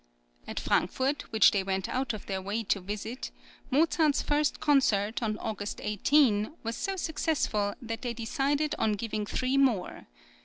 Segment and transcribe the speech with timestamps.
[0.47, 3.29] At Frankfort, which they went out of their way to visit,
[3.69, 9.59] Mozart's first concert, on August 18, was so successful that they decided on giving three
[9.59, 10.07] more.